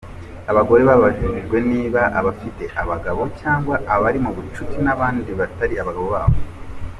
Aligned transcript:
Abagore 0.51 0.81
babajijwe 0.89 1.57
ni 1.69 1.81
abafite 2.19 2.63
abagabo, 2.81 3.21
cyangwa 3.39 3.75
abari 3.93 4.19
mu 4.25 4.31
bucuti 4.35 4.77
n’abandi 4.85 5.29
batari 5.39 5.75
abagabo 5.83 6.07
babo. 6.15 6.37